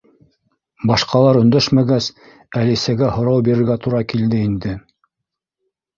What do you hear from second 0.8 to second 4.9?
Башҡалар өндәшмәгәс, Әлисәгә һорау бирергә тура килде инде.